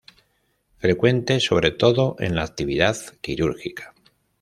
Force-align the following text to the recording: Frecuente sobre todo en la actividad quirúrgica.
Frecuente 0.79 1.39
sobre 1.39 1.69
todo 1.69 2.15
en 2.17 2.33
la 2.33 2.41
actividad 2.41 2.95
quirúrgica. 3.21 3.93